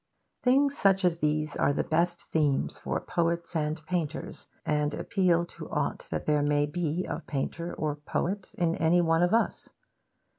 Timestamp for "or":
7.75-7.97